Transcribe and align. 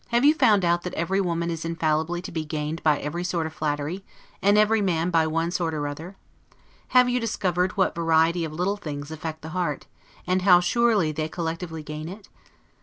Have 0.07 0.25
you 0.25 0.33
found 0.33 0.65
out 0.65 0.81
that 0.81 0.95
every 0.95 1.21
woman 1.21 1.51
is 1.51 1.63
infallibly 1.63 2.23
to 2.23 2.31
be 2.31 2.43
gained 2.43 2.81
by 2.81 2.97
every 2.97 3.23
sort 3.23 3.45
of 3.45 3.53
flattery, 3.53 4.03
and 4.41 4.57
every 4.57 4.81
man 4.81 5.11
by 5.11 5.27
one 5.27 5.51
sort 5.51 5.75
or 5.75 5.87
other? 5.87 6.15
Have 6.87 7.07
you 7.07 7.19
discovered 7.19 7.77
what 7.77 7.93
variety 7.93 8.43
of 8.43 8.51
little 8.51 8.77
things 8.77 9.11
affect 9.11 9.43
the 9.43 9.49
heart, 9.49 9.85
and 10.25 10.41
how 10.41 10.59
surely 10.59 11.11
they 11.11 11.29
collectively 11.29 11.83
gain 11.83 12.09
it? 12.09 12.29